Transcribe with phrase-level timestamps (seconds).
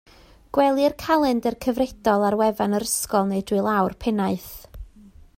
[0.57, 4.49] Gwelir calendr cyfredol ar wefan yr ysgol neu drwy law'r pennaeth